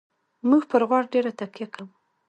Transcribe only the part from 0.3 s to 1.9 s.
موږ پر غوړ ډېره تکیه کوو.